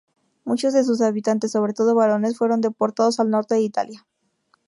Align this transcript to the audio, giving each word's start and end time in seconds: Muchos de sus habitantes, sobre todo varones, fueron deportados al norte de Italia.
Muchos 0.45 0.73
de 0.73 0.83
sus 0.83 0.99
habitantes, 1.01 1.51
sobre 1.51 1.73
todo 1.73 1.93
varones, 1.93 2.35
fueron 2.35 2.59
deportados 2.59 3.19
al 3.19 3.29
norte 3.29 3.53
de 3.53 3.61
Italia. 3.61 4.07